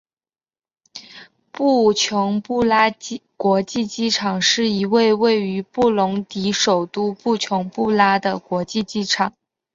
[1.51, 2.91] 布琼布拉
[3.37, 9.31] 国际机场是一位位于布隆迪首都布琼布拉的国际机场。